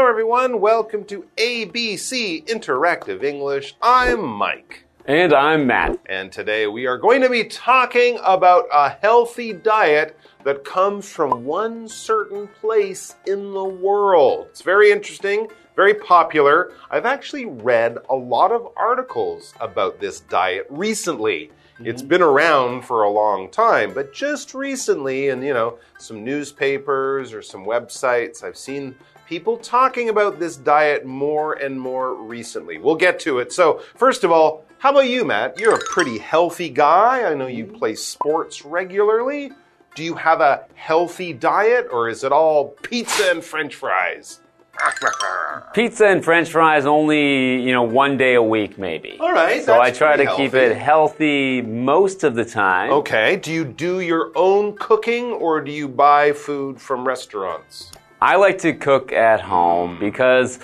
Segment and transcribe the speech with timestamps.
[0.00, 0.60] everyone.
[0.60, 3.74] Welcome to ABC Interactive English.
[3.82, 4.84] I'm Mike.
[5.04, 5.98] And I'm Matt.
[6.06, 11.44] And today we are going to be talking about a healthy diet that comes from
[11.44, 14.46] one certain place in the world.
[14.50, 16.72] It's very interesting, very popular.
[16.90, 21.50] I've actually read a lot of articles about this diet recently.
[21.74, 21.86] Mm-hmm.
[21.86, 27.32] It's been around for a long time, but just recently, in you know, some newspapers
[27.32, 28.94] or some websites, I've seen
[29.32, 32.76] people talking about this diet more and more recently.
[32.76, 33.50] We'll get to it.
[33.50, 35.58] So, first of all, how about you, Matt?
[35.58, 37.24] You're a pretty healthy guy.
[37.24, 39.52] I know you play sports regularly.
[39.94, 44.40] Do you have a healthy diet, or is it all pizza and french fries?
[45.74, 49.16] Pizza and french fries only, you know, one day a week maybe.
[49.18, 49.62] All right.
[49.62, 52.90] So I try to pretty keep it healthy most of the time.
[52.90, 53.36] Okay.
[53.36, 57.92] Do you do your own cooking or do you buy food from restaurants?
[58.22, 60.60] I like to cook at home because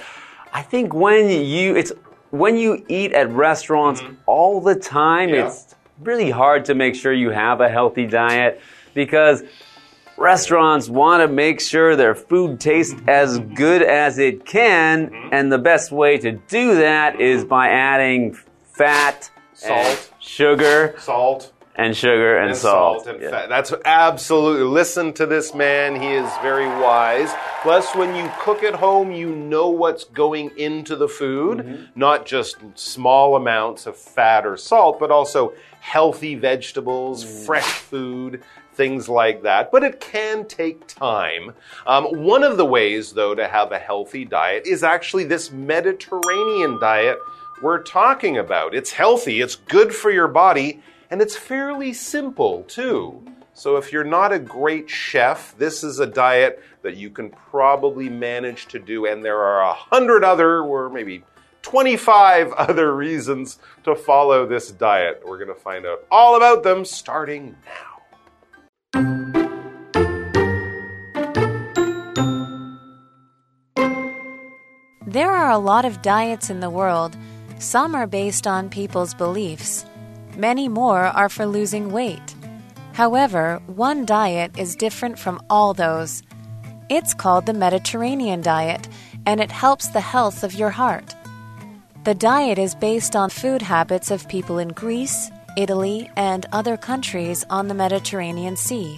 [0.53, 1.93] I think when you it's
[2.31, 5.35] when you eat at restaurants all the time, Mm-hmm.
[5.35, 5.47] Yeah.
[5.49, 8.61] it's really hard to make sure you have a healthy diet
[8.95, 9.43] because
[10.17, 15.29] restaurants want to make sure their food tastes as good as it can, Mm-hmm.
[15.35, 20.13] and the best way to do that is by adding fat, Salt.
[20.21, 21.53] sugar, Salt.
[21.79, 23.07] And sugar and, and salt.
[23.07, 23.31] and Yeah.
[23.31, 23.49] fat.
[23.49, 24.65] That's absolutely.
[24.65, 25.99] Listen to this man.
[26.01, 27.31] He is very wise.
[27.63, 31.83] Plus, when you cook at home, you know what's going into the food, Mm-hmm.
[31.95, 37.47] not just small amounts of fat or salt, but also healthy vegetables, Mm.
[37.47, 38.43] fresh food.
[38.75, 41.53] Things like that, but it can take time.
[41.85, 46.79] Um, one of the ways, though, to have a healthy diet is actually this Mediterranean
[46.81, 47.19] diet
[47.61, 48.75] we're talking about.
[48.77, 50.81] It's healthy, it's good for your body,
[51.11, 53.25] and it's fairly simple too.
[53.55, 58.09] So, if you're not a great chef, this is a diet that you can probably
[58.09, 61.25] manage to do, and there are a hundred other, or maybe
[61.63, 65.23] 25 other reasons to follow this diet.
[65.27, 67.99] We're going to find out all about them starting now.
[75.05, 77.17] There are a lot of diets in the world.
[77.59, 79.85] Some are based on people's beliefs.
[80.39, 82.37] Many more are for losing weight.
[82.93, 86.23] However, one diet is different from all those.
[86.89, 88.87] It's called the Mediterranean diet,
[89.27, 91.13] and it helps the health of your heart.
[92.05, 97.45] The diet is based on food habits of people in Greece, Italy, and other countries
[97.51, 98.97] on the Mediterranean Sea.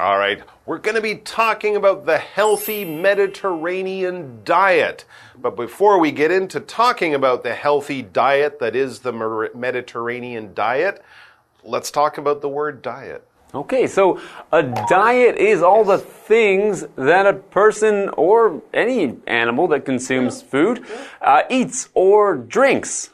[0.00, 5.04] All right, we're going to be talking about the healthy Mediterranean diet.
[5.36, 9.12] But before we get into talking about the healthy diet that is the
[9.54, 11.04] Mediterranean diet,
[11.64, 13.28] let's talk about the word diet.
[13.52, 14.18] Okay, so
[14.50, 20.82] a diet is all the things that a person or any animal that consumes food
[21.20, 23.10] uh, eats or drinks.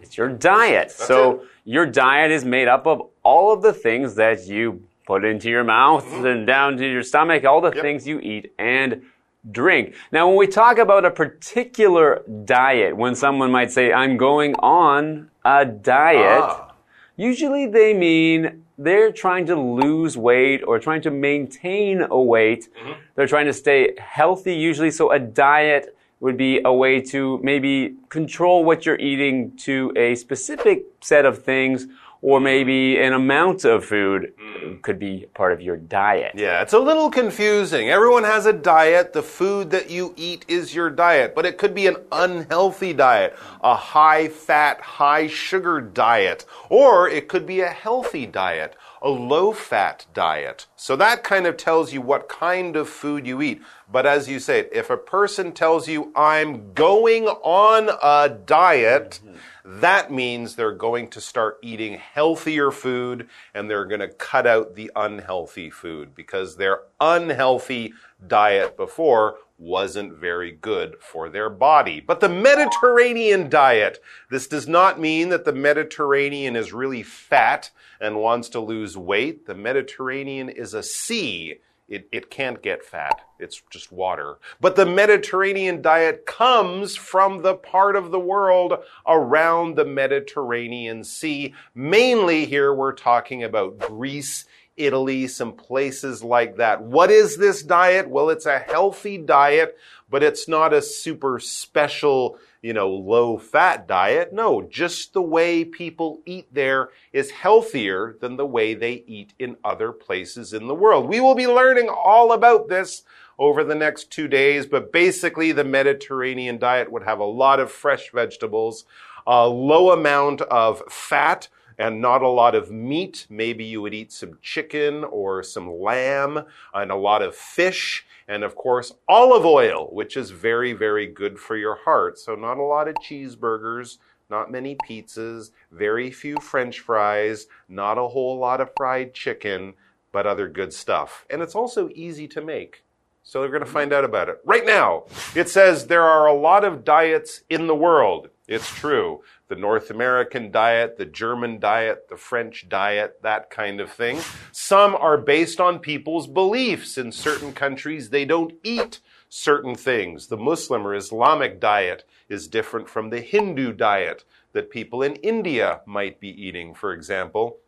[0.00, 0.92] It's your diet.
[0.92, 1.48] so it.
[1.64, 5.64] your diet is made up of all of the things that you put into your
[5.64, 9.02] mouth and down to your stomach, all the things you eat and
[9.50, 9.94] drink.
[10.12, 15.30] Now, when we talk about a particular diet, when someone might say, I'm going on
[15.44, 16.68] a diet, Ah.
[17.16, 22.68] Usually they mean they're trying to lose weight or trying to maintain a weight.
[23.14, 24.90] They're trying to stay healthy usually.
[24.90, 30.14] So a diet would be a way to maybe control what you're eating to a
[30.14, 31.86] specific set of things
[32.22, 34.80] or maybe an amount of food mm.
[34.80, 36.32] could be part of your diet.
[36.36, 37.90] Yeah, it's a little confusing.
[37.90, 39.12] Everyone has a diet.
[39.12, 43.36] The food that you eat is your diet, but it could be an unhealthy diet,
[43.62, 49.52] a high fat, high sugar diet, or it could be a healthy diet, a low
[49.52, 50.66] fat diet.
[50.76, 53.60] So that kind of tells you what kind of food you eat.
[53.90, 59.36] But as you say, if a person tells you, I'm going on a diet, mm-hmm.
[59.64, 64.74] That means they're going to start eating healthier food and they're going to cut out
[64.74, 67.94] the unhealthy food because their unhealthy
[68.26, 72.00] diet before wasn't very good for their body.
[72.00, 77.70] But the Mediterranean diet, this does not mean that the Mediterranean is really fat
[78.00, 79.46] and wants to lose weight.
[79.46, 81.60] The Mediterranean is a sea.
[81.88, 83.20] It, it can't get fat.
[83.38, 84.38] It's just water.
[84.60, 88.74] But the Mediterranean diet comes from the part of the world
[89.06, 91.54] around the Mediterranean Sea.
[91.74, 94.46] Mainly here we're talking about Greece,
[94.76, 96.82] Italy, some places like that.
[96.82, 98.08] What is this diet?
[98.08, 99.76] Well, it's a healthy diet,
[100.10, 104.32] but it's not a super special, you know, low fat diet.
[104.32, 109.56] No, just the way people eat there is healthier than the way they eat in
[109.64, 111.08] other places in the world.
[111.08, 113.02] We will be learning all about this
[113.38, 117.72] over the next two days, but basically the Mediterranean diet would have a lot of
[117.72, 118.84] fresh vegetables,
[119.26, 121.48] a low amount of fat,
[121.78, 123.26] and not a lot of meat.
[123.28, 128.06] Maybe you would eat some chicken or some lamb and a lot of fish.
[128.28, 132.18] And of course, olive oil, which is very, very good for your heart.
[132.18, 133.98] So, not a lot of cheeseburgers,
[134.30, 139.74] not many pizzas, very few french fries, not a whole lot of fried chicken,
[140.12, 141.26] but other good stuff.
[141.28, 142.84] And it's also easy to make.
[143.32, 144.40] So we're going to find out about it.
[144.44, 148.28] Right now, it says there are a lot of diets in the world.
[148.46, 149.22] It's true.
[149.48, 154.20] The North American diet, the German diet, the French diet, that kind of thing.
[154.52, 156.98] Some are based on people's beliefs.
[156.98, 159.00] In certain countries, they don't eat
[159.30, 160.26] certain things.
[160.26, 165.80] The Muslim or Islamic diet is different from the Hindu diet that people in India
[165.86, 167.60] might be eating, for example.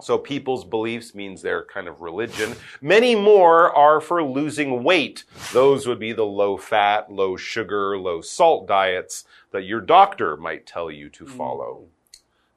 [0.00, 2.54] So people's beliefs means their kind of religion.
[2.80, 5.24] Many more are for losing weight.
[5.52, 10.66] Those would be the low fat, low sugar, low salt diets that your doctor might
[10.66, 11.36] tell you to mm.
[11.36, 11.84] follow.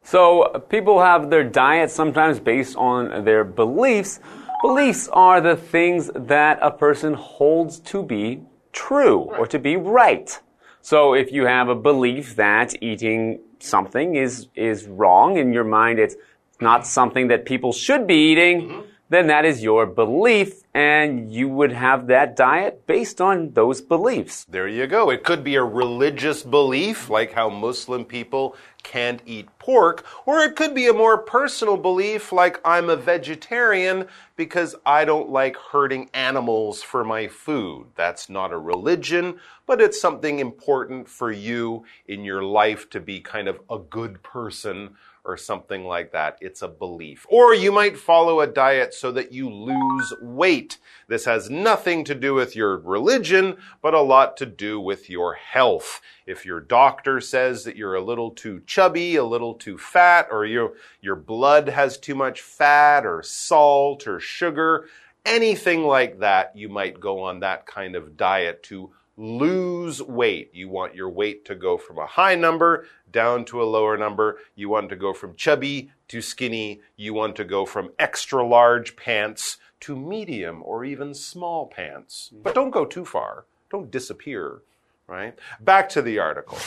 [0.02, 4.20] So uh, people have their diet sometimes based on their beliefs.
[4.64, 8.42] Beliefs are the things that a person holds to be
[8.72, 10.40] true or to be right.
[10.82, 16.00] So if you have a belief that eating something is, is wrong in your mind,
[16.00, 16.16] it's
[16.62, 18.84] not something that people should be eating, mm -hmm.
[19.10, 24.46] then that is your belief, and you would have that diet based on those beliefs.
[24.46, 25.10] There you go.
[25.10, 30.56] It could be a religious belief, like how Muslim people can't eat pork, or it
[30.56, 36.10] could be a more personal belief, like I'm a vegetarian because I don't like hurting
[36.14, 37.88] animals for my food.
[37.96, 43.20] That's not a religion, but it's something important for you in your life to be
[43.20, 44.96] kind of a good person
[45.28, 46.38] or something like that.
[46.40, 47.26] It's a belief.
[47.30, 50.78] Or you might follow a diet so that you lose weight.
[51.10, 55.34] This has nothing to do with your religion, but a lot to do with your
[55.34, 56.02] health.
[56.26, 60.46] If your doctor says that you're a little too chubby, a little too fat, or
[60.46, 64.88] your, your blood has too much fat or salt or sugar,
[65.26, 70.52] anything like that, you might go on that kind of diet to lose weight.
[70.54, 74.38] You want your weight to go from a high number down to a lower number.
[74.56, 76.82] You want to go from chubby to skinny.
[76.96, 82.30] You want to go from extra large pants to medium or even small pants.
[82.32, 82.44] Mm-hmm.
[82.44, 83.46] But don't go too far.
[83.70, 84.62] Don't disappear,
[85.08, 85.38] right?
[85.60, 86.60] Back to the article.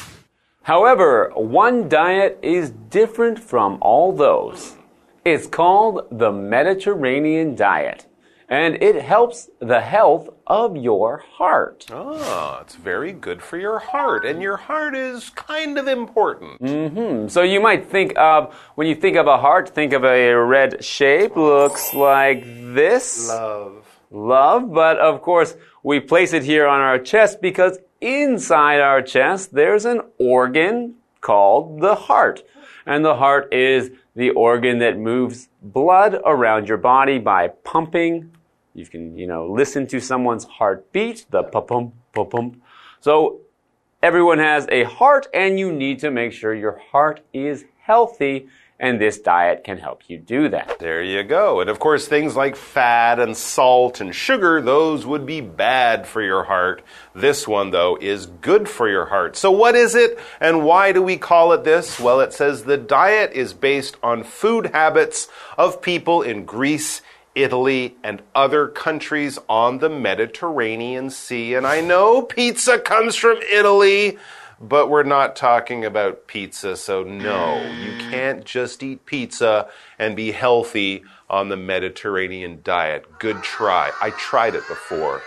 [0.62, 4.76] However, one diet is different from all those.
[5.24, 8.06] It's called the Mediterranean diet
[8.50, 11.86] and it helps the health of your heart.
[11.92, 16.60] Ah, it's very good for your heart, and your heart is kind of important.
[16.60, 17.28] Mm hmm.
[17.28, 20.84] So you might think of, when you think of a heart, think of a red
[20.84, 23.28] shape, looks like this.
[23.28, 23.86] Love.
[24.10, 25.54] Love, but of course,
[25.84, 31.80] we place it here on our chest because inside our chest there's an organ called
[31.80, 32.42] the heart.
[32.84, 38.32] And the heart is the organ that moves blood around your body by pumping
[38.80, 42.62] you can, you know, listen to someone's heartbeat, the pa-pum, pa-pum.
[43.00, 43.40] So
[44.02, 48.48] everyone has a heart and you need to make sure your heart is healthy
[48.80, 50.78] and this diet can help you do that.
[50.78, 51.60] There you go.
[51.60, 56.22] And of course, things like fat and salt and sugar, those would be bad for
[56.22, 56.82] your heart.
[57.14, 59.36] This one, though, is good for your heart.
[59.36, 62.00] So, what is it and why do we call it this?
[62.00, 67.02] Well, it says the diet is based on food habits of people in Greece
[67.34, 71.54] Italy, and other countries on the Mediterranean Sea.
[71.54, 74.18] And I know pizza comes from Italy,
[74.60, 76.76] but we're not talking about pizza.
[76.76, 79.68] So, no, you can't just eat pizza
[79.98, 83.06] and be healthy on the Mediterranean diet.
[83.18, 83.92] Good try.
[84.00, 85.22] I tried it before.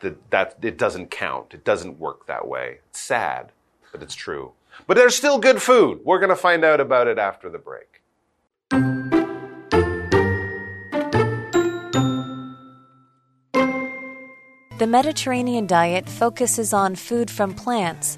[0.00, 1.52] That, that it doesn't count.
[1.52, 2.78] It doesn't work that way.
[2.88, 3.52] It's sad,
[3.92, 4.52] but it's true.
[4.86, 6.00] But there's still good food.
[6.04, 7.99] We're going to find out about it after the break.
[14.80, 18.16] The Mediterranean diet focuses on food from plants.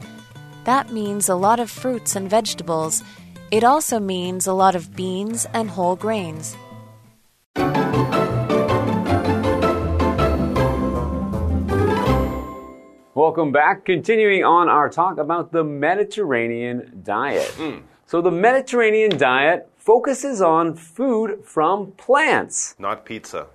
[0.63, 3.03] That means a lot of fruits and vegetables.
[3.51, 6.57] It also means a lot of beans and whole grains.
[13.17, 13.85] Welcome back.
[13.85, 17.53] Continuing on our talk about the Mediterranean diet.
[17.57, 17.83] Mm.
[18.07, 22.77] So the Mediterranean diet focuses on food from plants.
[22.79, 23.49] Not pizza.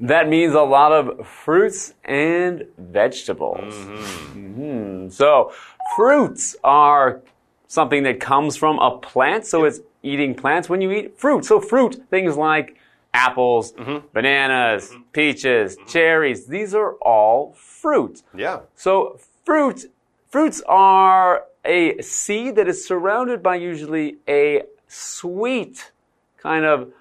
[0.00, 3.74] That means a lot of fruits and vegetables.
[3.74, 5.12] Mhm.
[5.12, 5.52] So,
[5.94, 7.20] fruits are
[7.68, 11.44] something that comes from a plant, so it's eating plants when you eat fruit.
[11.44, 12.76] So, fruit, things like
[13.12, 14.06] apples, mm-hmm.
[14.14, 15.02] bananas, mm-hmm.
[15.12, 18.22] peaches, cherries, these are all fruit.
[18.34, 18.60] Yeah.
[18.74, 19.90] So, fruit,
[20.30, 25.92] fruits are a seed that is surrounded by usually a sweet
[26.38, 26.92] kind of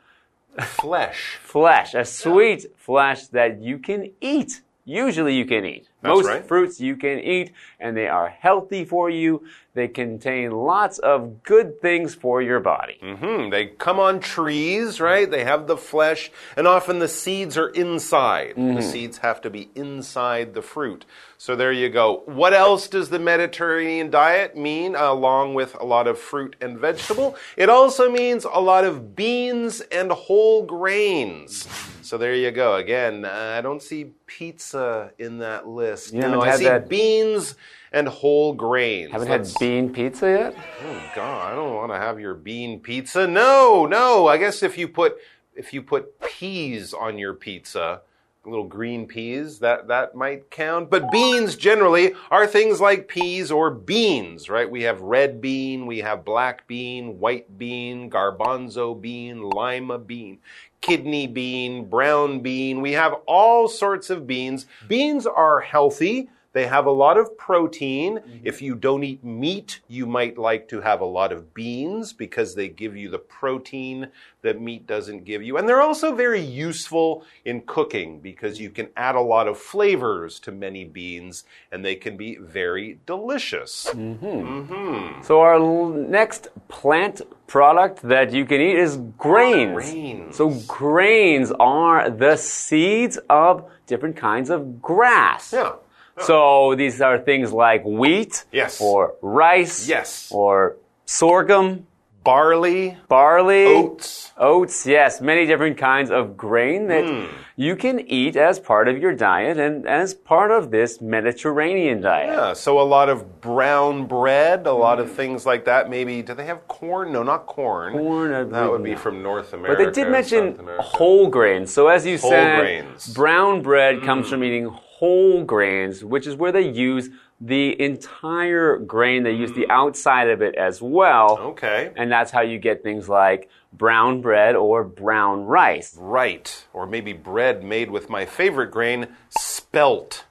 [0.59, 1.37] Flesh.
[1.41, 4.61] flesh, a sweet flesh that you can eat.
[4.89, 5.87] Usually you can eat.
[6.01, 6.43] That's Most right.
[6.43, 9.43] fruits you can eat and they are healthy for you.
[9.75, 12.97] They contain lots of good things for your body.
[12.99, 13.51] Hmm.
[13.51, 15.29] They come on trees, right?
[15.29, 18.55] They have the flesh, and often the seeds are inside.
[18.57, 21.05] The seeds have to be inside the fruit.
[21.37, 22.23] So there you go.
[22.25, 27.37] What else does the Mediterranean diet mean, along with a lot of fruit and vegetable?
[27.55, 31.67] It also means a lot of beans and whole grains.
[32.09, 32.73] So there you go.
[32.73, 36.11] Again, uh, I don't see pizza in that list.
[36.11, 37.53] You no, I see that- beans
[37.91, 39.11] and whole grains.
[39.11, 40.55] Haven't Let's- had bean pizza yet?
[40.57, 43.27] Oh God, I don't want to have your bean pizza.
[43.27, 44.25] No, no.
[44.25, 45.17] I guess if you put
[45.55, 48.01] if you put peas on your pizza,
[48.45, 50.89] little green peas, that that might count.
[50.89, 54.69] But beans generally are things like peas or beans, right?
[54.69, 60.39] We have red bean, we have black bean, white bean, garbanzo bean, lima bean.
[60.81, 62.81] Kidney bean, brown bean.
[62.81, 64.65] We have all sorts of beans.
[64.87, 66.29] Beans are healthy.
[66.51, 68.17] They have a lot of protein.
[68.17, 68.37] Mm-hmm.
[68.43, 72.55] If you don't eat meat, you might like to have a lot of beans because
[72.55, 74.07] they give you the protein
[74.41, 75.57] that meat doesn't give you.
[75.57, 80.39] And they're also very useful in cooking because you can add a lot of flavors
[80.41, 83.87] to many beans and they can be very delicious.
[83.91, 84.25] Mm-hmm.
[84.25, 85.21] Mm-hmm.
[85.21, 89.73] So our l- next plant product that you can eat is grains.
[89.73, 90.35] Grains.
[90.35, 95.53] So grains are the seeds of different kinds of grass.
[95.53, 95.73] Yeah.
[96.29, 98.79] So these are things like wheat, Yes.
[98.81, 100.29] or rice, Yes.
[100.31, 101.85] or sorghum,
[102.21, 104.33] Barley, barley, oats.
[104.37, 104.85] oats.
[104.85, 107.25] Yes, many different kinds of grain that Hmm.
[107.55, 112.29] you can eat as part of your diet and as part of this Mediterranean diet.
[112.29, 115.89] Yeah, so a lot of brown bread, a lot of things like that.
[115.89, 117.13] Maybe do they have corn?
[117.13, 117.93] No, not corn.
[117.93, 119.83] Corn, I That would be believe from North America.
[119.85, 121.73] But they did mention whole grains.
[121.73, 123.07] So as you Whole said, grains.
[123.07, 123.15] Mm.
[123.15, 124.65] brown bread comes from eating
[124.99, 129.23] whole grains, which is where they use the entire grain.
[129.23, 131.37] They use the outside of it as well.
[131.37, 131.41] Mm.
[131.51, 131.91] Okay.
[131.95, 135.95] And that's how you get things like brown bread or brown rice.
[135.97, 136.65] Right.
[136.73, 140.25] Or maybe bread made with my favorite grain, spelt.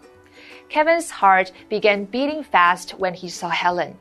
[0.70, 3.94] Kevin's heart began beating fast when he saw Helen.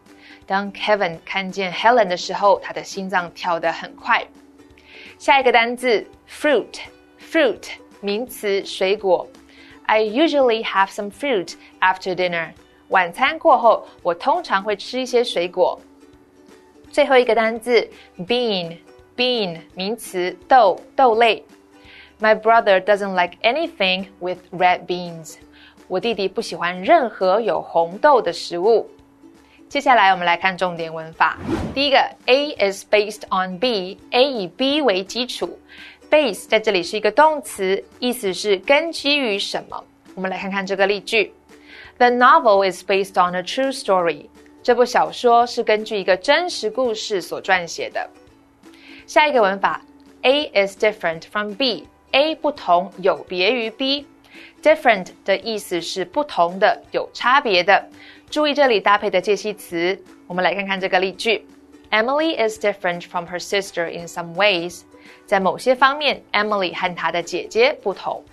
[0.46, 4.28] 当 Kevin 看见 Helen 的时候，他的心脏跳得很快。
[5.20, 7.64] 下一个单字 fruit，fruit
[8.02, 9.28] 名词水果。
[9.88, 12.52] I usually have some fruit after dinner.
[12.90, 15.80] 晚餐过后，我通常会吃一些水果。
[16.92, 21.44] 最后一个单字 bean，bean 名词豆豆类。
[22.20, 25.36] My brother doesn't like anything with red beans.
[25.88, 28.90] 我弟弟不喜欢任何有红豆的食物。
[29.71, 31.39] 接下来我们来看重点文法。
[31.73, 31.97] 第一个
[32.27, 35.57] ，A is based on B，A 以 B 为基础。
[36.11, 39.85] Base 在这里是一个动词，意思是根基于什么。
[40.17, 41.33] 我们来看看这个例句
[41.99, 44.27] ：The novel is based on a true story。
[44.61, 48.11] 这部小说是根据一个真实故事所撰写的。
[49.07, 49.81] 下一个文法
[50.23, 54.05] ，A is different from B，A 不同，有别于 B。
[54.63, 57.89] Different 的意思是不同的，有差别的。
[58.31, 59.99] 注意这里搭配的介系词。
[60.29, 61.45] 我们来看看这个例句
[61.91, 64.83] ：Emily is different from her sister in some ways。
[65.27, 68.25] 在某些方面，Emily 和她的姐姐不同。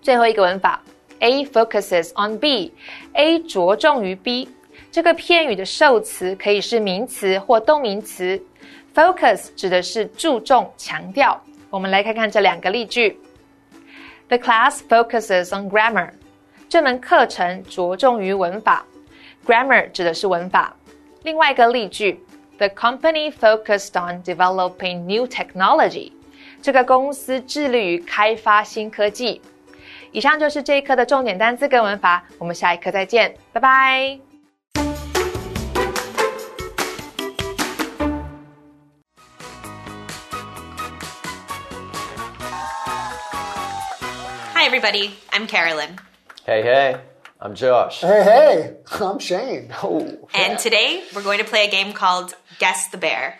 [0.00, 0.80] 最后一个文法
[1.18, 4.48] ，A focuses on B，A 着重于 B。
[4.92, 8.40] 这个片语的受词可以是名词或动名词。
[8.94, 11.40] Focus 指的是注重、强调。
[11.68, 13.18] 我们来看看这两个例句。
[14.28, 16.10] The class focuses on grammar。
[16.68, 18.86] 这门课程着重于文法。
[19.45, 20.75] Grammar 指的是文法。
[21.23, 22.23] 另外一个例句，
[22.57, 26.11] The company focused on developing new technology。
[26.61, 29.41] 这个公司致力于开发新科技。
[30.11, 34.19] 以上就是这一课的重点单词跟文法，我们下一课再见，拜拜。
[44.53, 45.11] Hi, everybody.
[45.31, 45.97] I'm Carolyn.
[46.47, 46.97] Hey, hey,
[47.42, 48.02] I'm Josh.
[48.02, 49.72] Hey, hey, I'm Shane.
[49.82, 53.38] Oh, and today we're going to play a game called Guess the Bear.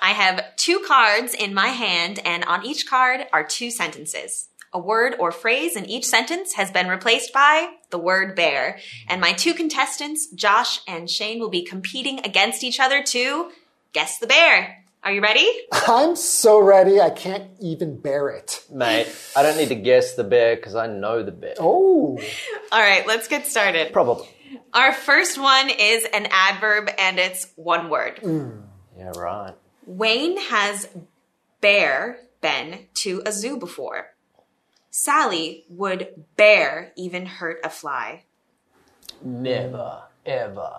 [0.00, 4.48] I have two cards in my hand, and on each card are two sentences.
[4.72, 8.78] A word or phrase in each sentence has been replaced by the word bear.
[9.08, 13.50] And my two contestants, Josh and Shane, will be competing against each other to
[13.92, 14.84] guess the bear.
[15.06, 15.48] Are you ready?
[15.86, 18.64] I'm so ready, I can't even bear it.
[18.72, 21.54] Mate, I don't need to guess the bear because I know the bear.
[21.60, 22.18] Oh,
[22.72, 23.92] All right, let's get started.
[23.92, 24.26] Probably.
[24.74, 28.16] Our first one is an adverb, and it's one word.
[28.16, 28.64] Mm.
[28.98, 29.54] Yeah, right.
[29.86, 30.88] Wayne has
[31.60, 34.12] bear been to a zoo before.
[34.90, 38.24] Sally would bear even hurt a fly.
[39.22, 40.72] Never, ever.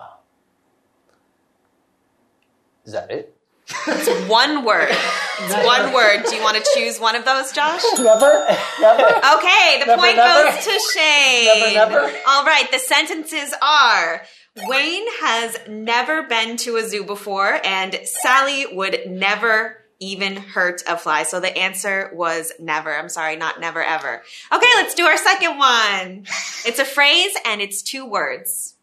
[2.84, 3.37] Is that it?
[3.70, 4.88] It's one word.
[4.90, 6.24] It's one word.
[6.28, 7.82] Do you want to choose one of those, Josh?
[7.98, 8.46] never,
[8.80, 9.02] never.
[9.02, 10.50] Okay, the Never, point never.
[10.50, 11.74] goes to Shane.
[11.74, 12.16] Never, never.
[12.26, 14.22] All right, the sentences are
[14.66, 20.96] Wayne has never been to a zoo before, and Sally would never even hurt a
[20.96, 21.24] fly.
[21.24, 22.92] So the answer was never.
[22.94, 24.22] I'm sorry, not never ever.
[24.52, 26.24] Okay, let's do our second one.
[26.64, 28.74] It's a phrase and it's two words.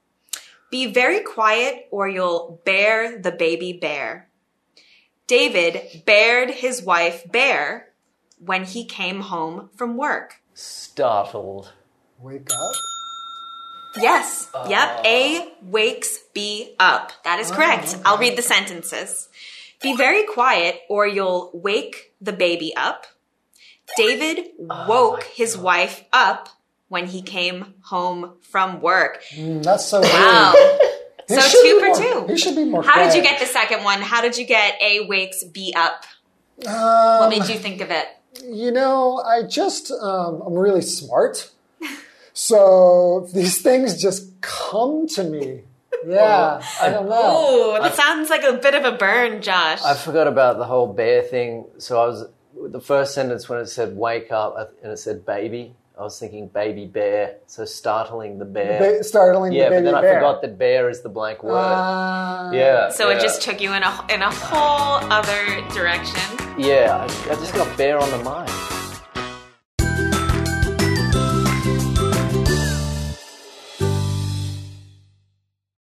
[0.71, 4.27] Be very quiet or you'll bear the baby bear.
[5.27, 7.89] David bared his wife bare
[8.39, 10.35] when he came home from work.
[10.53, 11.71] Startled.
[12.19, 12.71] Wake up.
[13.97, 14.49] Yes.
[14.69, 15.05] Yep.
[15.05, 17.11] A wakes B up.
[17.23, 17.97] That is correct.
[18.05, 19.29] I'll read the sentences.
[19.81, 23.07] Be very quiet or you'll wake the baby up.
[23.97, 26.49] David woke his wife up
[26.87, 29.21] when he came home from work.
[29.35, 30.53] Mm, That's so Wow.
[31.27, 31.37] good.
[31.37, 32.33] He So two for more- two.
[32.33, 32.83] He should be more.
[32.83, 34.01] How did you get the second one?
[34.01, 36.05] How did you get A wakes B up?
[36.57, 38.07] What Um, made you think of it?
[38.43, 41.49] you know, I just um, I'm really smart,
[42.33, 45.61] so these things just come to me.
[46.07, 47.15] Yeah, I don't know.
[47.17, 49.81] Oh, that sounds like a bit of a burn, Josh.
[49.83, 51.65] I forgot about the whole bear thing.
[51.79, 52.25] So I was,
[52.61, 56.47] the first sentence when it said wake up and it said baby, I was thinking
[56.49, 57.37] baby bear.
[57.47, 58.97] So startling the bear.
[58.97, 61.55] Ba- startling yeah, the baby but then I forgot that bear is the blank word.
[61.55, 62.89] Uh, yeah.
[62.89, 63.17] so yeah.
[63.17, 66.19] it just took you in a in a whole other direction.
[66.57, 68.64] Yeah, I, I just got bear on the mind.